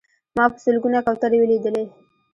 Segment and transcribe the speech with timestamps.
[0.35, 1.85] ما په سلګونه کوترې ولیدلې.